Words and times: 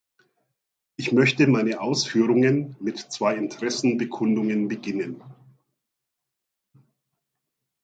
Ich 0.97 1.11
möchte 1.11 1.45
meine 1.45 1.79
Ausführungen 1.79 2.75
mit 2.79 2.97
zwei 2.97 3.35
Interessenbekundungen 3.35 4.67
beginnen. 4.67 5.21